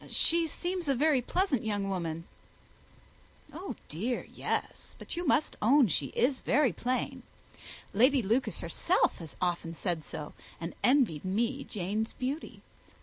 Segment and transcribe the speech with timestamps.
[0.09, 2.23] "She seems a very pleasant young woman,"
[3.45, 3.69] said Bingley.
[3.69, 7.21] "Oh dear, yes; but you must own she is very plain.
[7.93, 12.63] Lady Lucas herself has often said so, and envied me Jane's beauty.